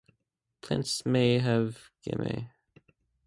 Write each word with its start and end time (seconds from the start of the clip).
Plants 0.61 1.05
may 1.05 1.37
have 1.37 1.91
gemmae. 2.01 2.49